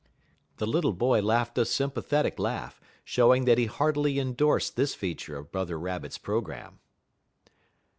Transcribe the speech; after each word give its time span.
'"The 0.57 0.65
little 0.65 0.93
boy 0.93 1.21
laughed 1.21 1.59
a 1.59 1.63
sympathetic 1.63 2.39
laugh, 2.39 2.81
showing 3.03 3.45
that 3.45 3.59
he 3.59 3.67
heartily 3.67 4.17
endorsed 4.17 4.75
this 4.75 4.95
feature 4.95 5.37
of 5.37 5.51
Brother 5.51 5.77
Rabbit's 5.77 6.17
programme. 6.17 6.79